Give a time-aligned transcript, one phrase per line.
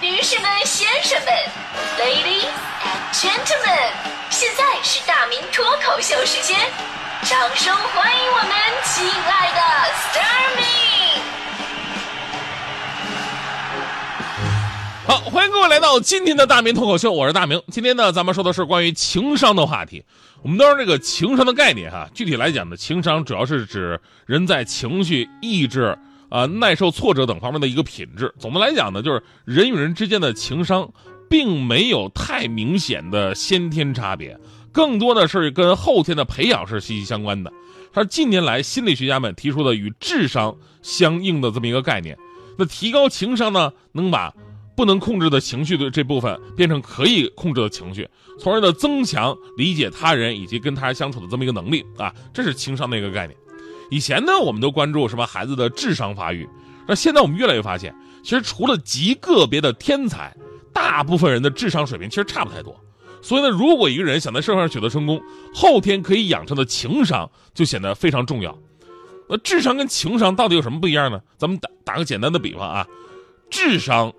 [0.00, 1.34] 女士们、先生们
[1.98, 2.46] ，Ladies
[2.84, 3.90] and Gentlemen，
[4.30, 6.56] 现在是大明脱口秀时间，
[7.24, 8.50] 掌声欢迎我们
[8.84, 9.60] 亲爱的
[9.96, 10.62] s t a r m y
[15.08, 17.60] 好，欢迎各位来到今天的大明脱口秀，我是大明。
[17.72, 20.04] 今天呢，咱们说的是关于情商的话题。
[20.42, 25.98] 我们都是这个情商的概念哈，具体来讲呢，情商主要是指人在情绪、意志。
[26.28, 28.34] 啊，耐受挫折等方面的一个品质。
[28.38, 30.92] 总的来讲呢，就是人与人之间的情商，
[31.28, 34.38] 并没有太明显的先天差别，
[34.72, 37.52] 更多的是跟后天的培养是息息相关的。
[37.92, 42.16] 它是近年来心理学家们提出的与智商相应的这么一个概念。
[42.58, 44.34] 那提高情商呢，能把
[44.76, 48.08] 不能控制的情绪的这部分变成可以控制的情绪，
[48.38, 53.36] 从而呢增强理解他人以及跟他人相处的这么一个能力啊，这是情商的一个概念。
[53.90, 56.48] 以前呢，我们都关注什么孩子的智商发育，
[56.86, 60.36] 那现在我们越来越发现，其实除了极个别的天才，
[60.72, 62.78] 大部分人的智商水平其实差不太多。
[63.22, 65.20] 所以呢，如果一个人想在社会上取得成功，
[65.54, 68.56] 后天可以养成的情商就显得非常重要。
[69.28, 71.20] 那智商跟情商到底有什么不一样呢？
[71.36, 72.86] 咱们打打个简单的比方啊，
[73.50, 74.12] 智商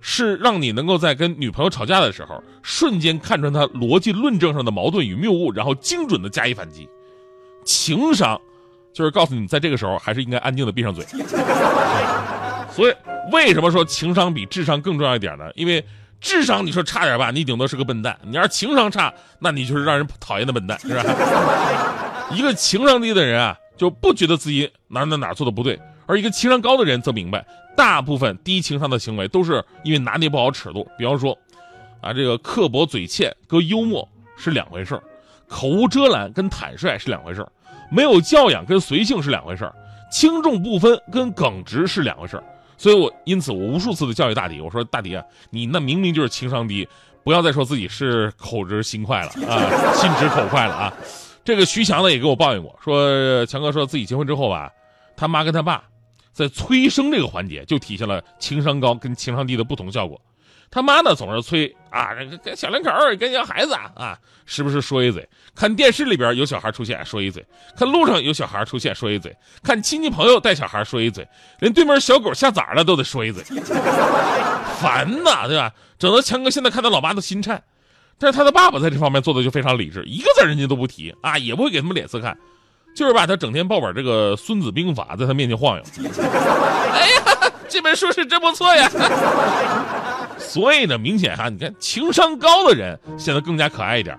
[0.00, 6.88] 是让你能够在跟女朋友吵架的时候，瞬间看穿她逻辑论证上的矛盾与谬误，然后精准的加以反击。
[7.64, 8.40] 情商。
[8.92, 11.04] 就是告诉你，在这个时候还是应该安静的闭上嘴。
[12.70, 12.94] 所以，
[13.32, 15.44] 为什么说情商比智商更重要一点呢？
[15.54, 15.84] 因为
[16.20, 21.04] 智商你说差点吧，你顶多是个笨蛋；你要是情商差，那你就是让人讨厌的笨蛋，是吧？
[22.32, 27.44] 一个情商低的人啊，就不觉得自己哪哪哪做的不对；而一个情商高的人则明白，
[27.76, 30.88] 大部分低情商的行为都是因为拿捏不好尺度。
[30.96, 31.36] 比方说，
[32.00, 34.98] 啊，这个刻薄嘴欠跟幽默是两回事
[35.52, 37.46] 口无遮拦跟坦率是两回事
[37.90, 39.74] 没有教养跟随性是两回事儿，
[40.10, 42.44] 轻重不分跟耿直是两回事儿，
[42.78, 46.88] 所以我因此我无数次的教育大迪，我说大迪啊，你那明明就是情商低，
[47.22, 50.92] 不要再说自己是口直心快了啊， 心直口快了啊。
[51.44, 54.72] 这个徐强呢也给我抱怨过，说强哥说自己结婚之后吧，
[55.14, 55.84] 他妈跟他爸
[56.32, 60.18] 在催生这个环节就体现了情商高跟情商低的不同效果。
[60.72, 62.90] 他妈呢总是催啊，这个小两口
[63.20, 65.28] 跟小孩子啊，时不时说一嘴。
[65.54, 67.42] 看电视里边有小孩出现，说一嘴；
[67.76, 69.30] 看路上有小孩出现，说一嘴；
[69.62, 71.22] 看亲戚朋友带小孩，说一嘴；
[71.60, 73.44] 连对面小狗下崽了都得说一嘴，
[74.80, 75.70] 烦呐，对吧？
[75.98, 77.62] 整得强哥现在看到老妈都心颤。
[78.18, 82.34] 但是他的爸爸在这方面做的就非常理智，一个字人家都不提啊，也不会给他们脸色看，
[82.96, 85.82] 就是把他整天抱本这个《孙子兵法》在他面前晃悠。
[86.94, 88.90] 哎呀，这本书是真不错呀。
[90.52, 94.18] 所以呢，明显哈，你看情商高的人显得更加可爱一点，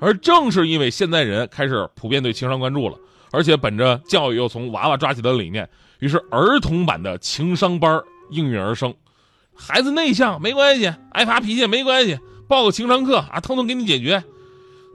[0.00, 2.98] 而正是因为现在人开始普遍对情商关注了，
[3.30, 5.68] 而且本着教育又从娃娃抓起的理念，
[6.00, 8.92] 于是儿童版的情商班应运而生。
[9.54, 14.24] 孩子内向没关系，爱发脾气没关系，报个情商课啊，通通给你解决。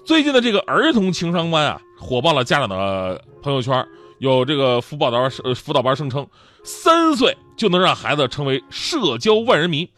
[0.03, 3.87] 最近的这个儿童情商班啊，火爆了家长的朋友圈，
[4.19, 6.27] 有这个辅导班辅导班声称，
[6.65, 9.89] 三岁就能让孩子成为社交万人迷。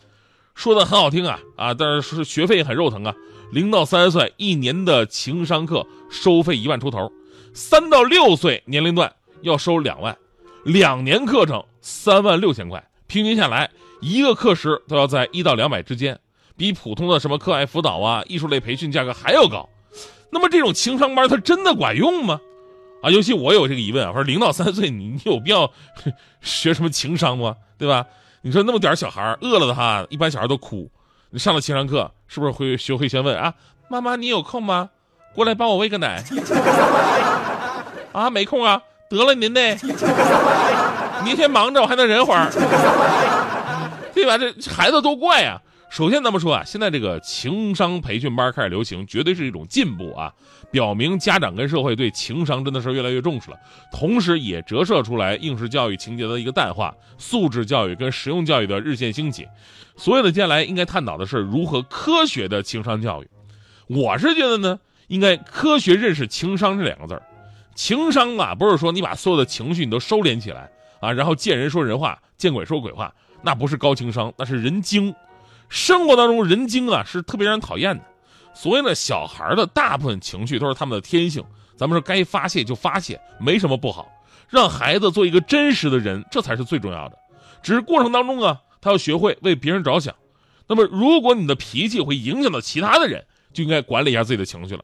[0.58, 3.14] 说的很好听啊啊，但是是学费很肉疼啊。
[3.52, 7.12] 零到三岁一年的情商课收费一万出头，
[7.54, 9.14] 三到六岁年龄段
[9.44, 10.18] 要收两万，
[10.64, 13.70] 两年课程三万六千块，平均下来
[14.02, 16.20] 一个课时都要在一到两百之间，
[16.58, 19.70] 比普通的什么课外辅导啊、艺术类培训价格还要高。
[20.32, 22.42] 那么这种情商班它真的管用吗？
[23.04, 25.72] 啊，尤其我有这个疑问啊，说零到三岁你你有必要
[26.42, 27.56] 学什么情商吗？
[27.78, 28.08] 对吧？
[28.42, 30.90] 你说那么点小孩饿了的话，一般小孩都哭。
[31.30, 33.54] 你上了情商课，是不是会学会先问啊？
[33.90, 34.90] 妈妈，你有空吗？
[35.34, 36.24] 过来帮我喂个奶。
[38.14, 38.82] 啊，没空啊。
[39.10, 39.60] 得了，您呢？
[41.24, 42.50] 您先忙着，我还能忍会儿。
[44.14, 44.38] 对吧？
[44.38, 45.62] 这孩子多怪呀。
[45.90, 50.32] 首先，咱们说啊，现在这个情商培训班开始流行，绝对是一种进步啊，
[50.70, 53.58] 表明家长跟社会对情商真的是越来越重视了。
[53.92, 59.48] 同时，也折射出来应试教育情节的一个淡化，素质教育跟实用教育的日渐兴起。
[59.96, 63.28] 所有的，接下来应该探讨的是如何科学的情商教育。
[63.88, 67.24] 我是觉得呢，应该科学认识情商这两个字儿。
[67.76, 70.70] 情商啊，不是说你把所有的情绪你都收敛起来
[71.00, 73.12] 啊，然后见人说人话，见鬼说鬼话，
[73.42, 75.16] 那不是高情商，那是人精。
[75.70, 78.04] 生活当中人精啊是特别让人讨厌的，
[78.54, 81.44] 所以呢，小孩的大部分情绪都是他们的天性。
[81.76, 84.10] 咱们说该发泄就发泄，没什么不好。
[84.50, 87.18] 让孩子做一个真实的人，这才是最重要的。
[87.62, 90.16] 只是过程当中啊，他要学会为别人着想。
[90.68, 93.24] 那么，如果你的脾气会影响到其他的人，
[93.54, 94.84] 就应该管理一下自己的情绪了。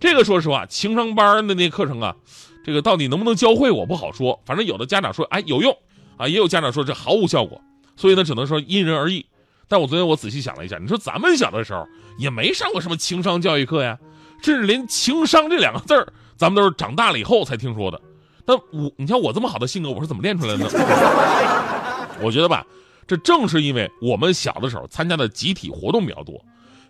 [0.00, 2.16] 这个说实话，情商班的那课程啊，
[2.64, 4.40] 这个到底能不能教会我不好说。
[4.46, 5.76] 反正有的家长说哎有用
[6.16, 7.60] 啊，也有家长说这毫无效果。
[7.96, 9.26] 所以呢，只能说因人而异。
[9.68, 11.86] 但我昨天我仔细想了一下，你说咱们小的时候
[12.18, 13.98] 也没上过什么情商教育课呀，
[14.42, 18.00] 甚至连情商这两个字儿，咱们都是长大了以后才听说的。
[18.46, 20.68] 那我，你像我这么好的性格，我是怎么练出来的呢？
[22.22, 22.66] 我觉得吧，
[23.06, 26.44] 这正是因为我们小的时候参加的集体活动比较多，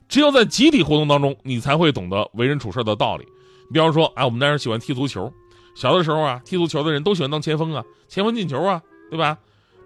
[0.09, 3.25] 只有在集体活动当中，你才会懂得为人处事的道理。
[3.73, 5.33] 比方说，哎，我们那人喜欢踢足球，
[5.75, 9.39] 小的时候啊，踢足球的人都喜欢当前锋啊，前锋进球啊，对吧？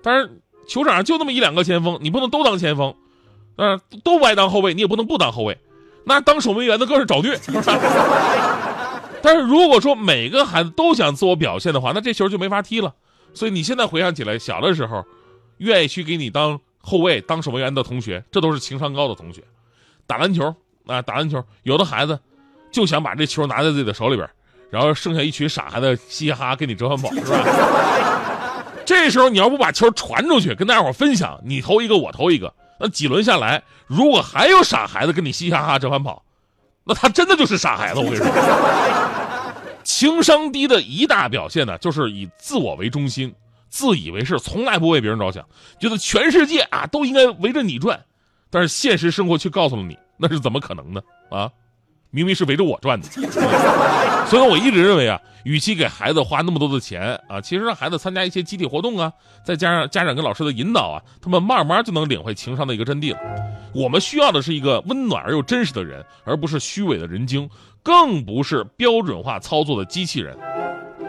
[0.02, 2.94] 但是球场上就那么一两个前锋，你不能都当前锋，
[3.56, 5.58] 嗯，都不爱当后卫，你也不能不当后卫，
[6.04, 7.36] 那当守门员的更是找虐。
[9.20, 12.94] 但是如果说每个孩子都想自我表现的话，那这球就没法踢了。
[13.34, 15.04] 所以你现在回想起来，小的时候，
[15.56, 19.42] 愿意去给你当后卫、当守门员的同学，这都是情商高的同学。
[20.06, 20.54] 打篮球
[20.86, 22.20] 啊，打篮球，有的孩子
[22.70, 24.28] 就想把这球拿在自己的手里边，
[24.70, 28.37] 然后剩下一群傻孩子嘻嘻哈哈给你折返跑，是吧？
[28.88, 36.24] 这时候你要不把球传出去，跟大家伙分享，你投一个，我投一个，那几轮下来，如果还有傻孩子跟你嘻嘻哈哈折返跑。
[36.84, 38.26] 那他真的就是傻孩子，我跟你说，
[39.84, 43.34] 情商低的一大表现呢，就是以自我为中心，
[43.68, 45.46] 自以为是，从来不为别人着想，
[45.78, 48.02] 觉得全世界啊都应该围着你转，
[48.48, 51.02] 但是现实生活却告诉了你，那是怎么可能呢？
[51.28, 51.50] 啊？
[52.10, 53.06] 明明是围着我转的，
[54.28, 59.10] 所以我一直认为啊，与其给孩子花那么多的钱啊，其实让孩子参加一些集体活动啊，
[59.42, 63.18] 再加上家长跟老师的引导啊，他们慢慢就能领会情商的一个真谛了。
[63.72, 67.48] 我们需要的是一个温暖而又真实的人，而不是虚伪的人精，
[67.82, 70.36] 更不是标准化操作的机器人。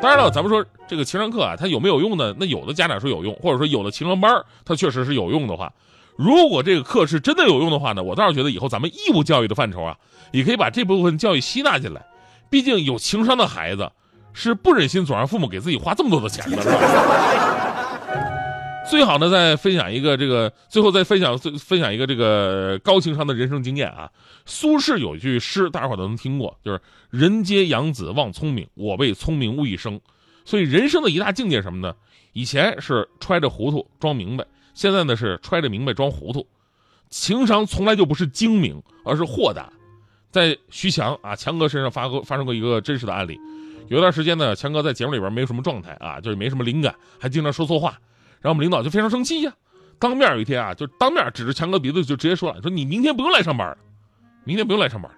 [0.02, 2.34] 当然了，咱们说这个情商课啊，它有没有用呢？
[2.40, 4.32] 那有的家长说有用，或者说有的情商班
[4.64, 5.74] 它确实是有用的话。
[6.16, 9.98] 如果这个课是真的有用的话呢，我倒是觉得以后咱们义务教育的范畴啊，
[10.32, 12.02] 也可以把这部分教育吸纳进来。
[12.50, 13.92] 毕竟有情商的孩子
[14.34, 16.76] 是不忍心总让父母给自己花这么多的钱的，是吧？
[18.90, 24.10] 最好呢，再分享一个这个，最后再分享分享一个这个高情商的人生经验啊。
[24.48, 26.82] 苏轼有一句诗，大家伙都能听过，就是
[27.12, 30.02] “人皆养子望聪明，我辈聪明误一生”。
[30.44, 31.94] 所以人生的一大境界什么呢？
[32.34, 34.44] 以前是揣着糊涂装明白。
[34.74, 36.48] 现在呢是揣着明白装糊涂，
[37.12, 39.70] 情商从来就不是精明，而是豁达。
[40.32, 43.40] 在徐强啊强哥身上发过发生过一个真实的案例。
[43.88, 47.98] 有一段时间呢，强哥在节目里边没有什么状态啊，就是没什么灵感，还经常说错话，
[48.40, 49.52] 然后我们领导就非常生气呀，
[49.98, 53.78] 当面有一天啊，就当面指着强哥鼻子就直接说了，说你明天不用来上班了，
[54.44, 55.18] 明天不用来上班了。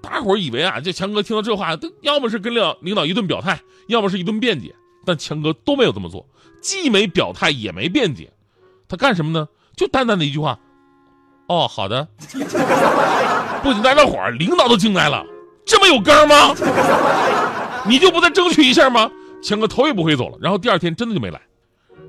[0.00, 4.72] 大伙儿以为啊，这强哥听到这话，要么是跟领导领导一顿表态，要么是一顿辩解，
[5.04, 6.24] 但强哥都没有这么做，
[6.62, 8.32] 既没表态也没辩解。
[8.86, 9.48] 他干什么呢？
[9.74, 10.56] 就淡淡的一句话
[11.48, 12.06] ：“哦，好的。”
[13.66, 15.26] 不仅大家伙儿，领导都惊呆了，
[15.64, 16.54] 这么有刚吗？
[17.84, 19.10] 你就不再争取一下吗？
[19.42, 20.38] 强哥头也不回走了。
[20.40, 21.40] 然后第二天真的就没来。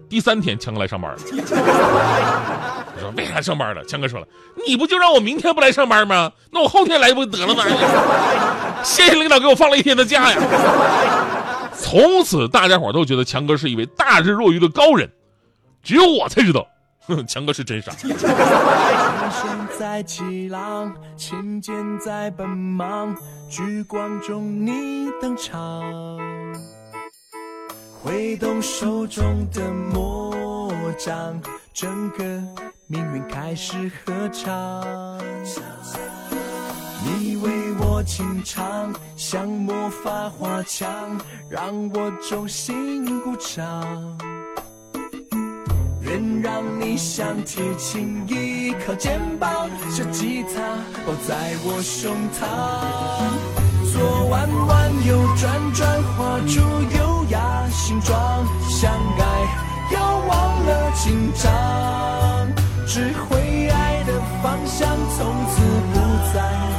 [0.07, 1.17] 第三天强哥来上班了。
[2.95, 3.83] 我说为啥上班了？
[3.85, 4.27] 强哥说了
[4.67, 6.31] ：“你不就让我明天不来上班吗？
[6.51, 7.63] 那我后天来不就得了吗？”
[8.85, 10.37] 谢谢领导给我放了一天的假呀。
[11.75, 15.11] 从此大家伙都觉得强哥是一位大智若愚的高人。
[15.81, 16.67] 只有我才知道，
[17.25, 17.91] 强哥是真傻。
[17.93, 18.19] 琴弦
[19.79, 23.15] 在起浪，琴键在奔忙，
[23.49, 25.83] 聚光中你登场，
[28.01, 30.35] 挥动手中的魔
[30.97, 31.39] 杖，
[31.73, 32.25] 整个
[32.87, 34.83] 命运开始合唱。
[37.05, 41.17] 你为我轻唱，像魔法花枪，
[41.49, 44.17] 让我衷心鼓掌。
[46.07, 50.61] 愿让你像铁琴依靠肩膀，像吉他
[51.05, 52.47] 抱在我胸膛。
[53.91, 56.61] 左弯弯，右转转，画出
[56.97, 58.45] 优雅形状。
[58.69, 59.21] 相爱
[59.91, 62.47] 要忘了紧张，
[62.85, 64.87] 只会爱的方向，
[65.17, 65.61] 从此
[65.93, 65.95] 不
[66.33, 66.35] 再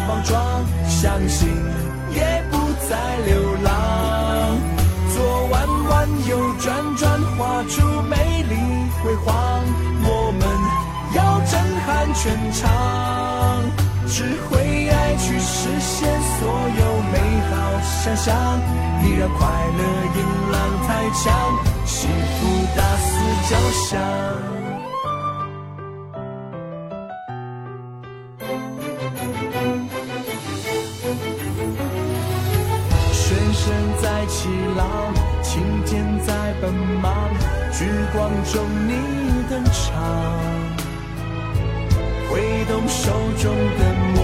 [0.06, 1.48] 莽撞，相信
[2.14, 2.56] 也不
[2.88, 3.47] 再流
[12.28, 12.68] 撼全场，
[14.06, 16.46] 只会爱去实现所
[16.78, 17.16] 有美
[17.48, 18.26] 好想象，
[19.02, 19.82] 你让快乐
[20.14, 20.18] 音
[20.52, 20.56] 浪
[20.86, 21.24] 太强，
[21.86, 23.10] 幸福大肆
[23.48, 23.88] 交响。
[33.12, 33.64] 旋声
[34.02, 34.80] 在起浪，
[35.42, 37.08] 琴键在奔忙。
[37.72, 38.54] 聚光中
[38.88, 38.92] 你
[39.48, 39.77] 登场，
[42.88, 43.80] 手中的
[44.14, 44.18] 魔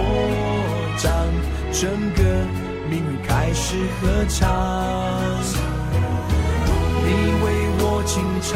[0.98, 1.10] 杖，
[1.72, 2.22] 整个
[2.88, 4.40] 命运开始合唱。
[7.06, 7.08] 你
[7.44, 7.46] 为
[7.80, 8.52] 我轻唱，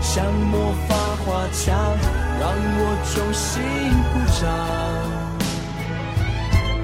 [0.00, 1.74] 像魔法花枪，
[2.38, 2.42] 让
[2.78, 2.80] 我
[3.12, 3.60] 衷心
[4.12, 4.42] 鼓掌。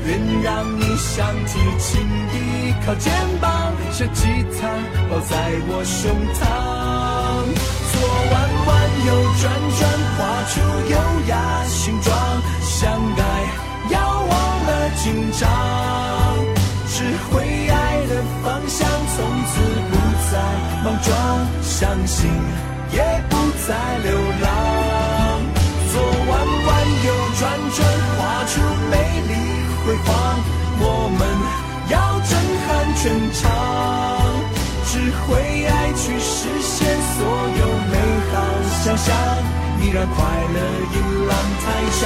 [0.06, 0.08] 愿
[0.42, 0.46] 让
[0.78, 2.35] 你想提琴依
[2.85, 4.23] 靠肩膀，像吉
[4.54, 4.68] 他
[5.11, 5.35] 抱在
[5.68, 6.38] 我胸膛，
[7.90, 7.94] 左
[8.30, 8.35] 弯
[8.66, 8.70] 弯
[9.06, 9.08] 右
[9.40, 9.44] 转
[9.78, 9.82] 转，
[10.16, 10.54] 画出
[10.90, 10.94] 优
[11.28, 11.35] 雅
[11.66, 12.14] 形状，
[12.78, 13.25] 相爱
[13.88, 14.30] 要忘
[14.66, 15.49] 了紧张，
[16.92, 17.40] 只会
[17.71, 19.16] 爱的方向，从
[19.49, 19.52] 此
[19.88, 19.97] 不
[20.30, 20.37] 再
[20.85, 21.16] 莽撞，
[21.62, 22.30] 相信
[22.92, 23.73] 也不再
[24.04, 24.47] 流浪，
[25.90, 26.30] 左弯
[26.66, 26.68] 弯
[27.06, 27.42] 右转
[27.76, 27.80] 转，
[28.18, 28.95] 画出美
[29.26, 29.33] 丽。
[29.87, 30.12] 辉煌，
[30.78, 30.85] 我
[31.16, 31.21] 们
[31.88, 31.97] 要
[32.28, 32.30] 震
[32.61, 33.40] 撼全场，
[34.85, 34.92] 只
[35.25, 36.76] 会爱去实现
[37.16, 37.97] 所有美
[38.35, 38.35] 好
[38.85, 39.09] 想象，
[39.80, 40.16] 你让快
[40.52, 40.59] 乐
[40.92, 41.33] 迎浪
[41.64, 42.04] 太响，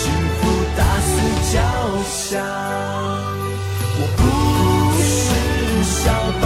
[0.00, 0.42] 幸福
[0.78, 1.12] 大肆
[1.52, 1.54] 交
[2.04, 2.40] 响。
[3.98, 4.20] 我不
[5.02, 5.04] 是
[5.84, 6.02] 小
[6.40, 6.44] 宝，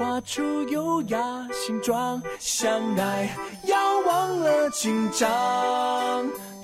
[0.00, 1.18] 画出优雅
[1.52, 3.28] 形状，相爱
[3.64, 3.76] 要
[4.06, 5.28] 忘了紧张，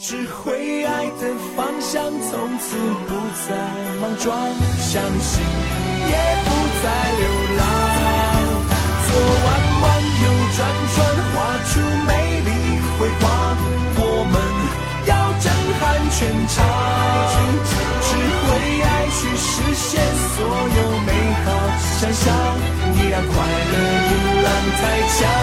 [0.01, 3.15] 只会爱的方向，从此不
[3.47, 3.55] 再
[4.01, 4.41] 莽撞，
[4.81, 5.45] 相信
[6.09, 6.17] 也
[6.47, 6.51] 不
[6.81, 7.29] 再流
[7.59, 7.61] 浪。
[9.05, 9.13] 左
[9.45, 9.47] 弯
[9.83, 9.85] 弯，
[10.25, 10.25] 右
[10.57, 10.59] 转
[10.97, 10.99] 转，
[11.35, 11.37] 画
[11.69, 11.77] 出
[12.07, 12.49] 美丽
[12.99, 13.25] 辉煌，
[13.99, 14.03] 我
[14.33, 14.35] 们
[15.05, 15.13] 要
[15.43, 15.45] 震
[15.77, 16.57] 撼全场，
[18.01, 18.09] 只
[24.77, 25.36] 在家，